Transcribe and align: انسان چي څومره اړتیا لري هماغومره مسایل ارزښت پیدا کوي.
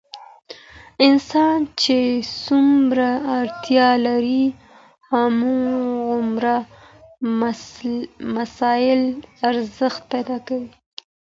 انسان 1.07 1.57
چي 1.81 1.99
څومره 2.43 3.09
اړتیا 3.39 3.89
لري 4.05 4.43
هماغومره 5.11 6.55
مسایل 8.37 9.01
ارزښت 9.49 10.01
پیدا 10.13 10.37
کوي. 10.47 10.71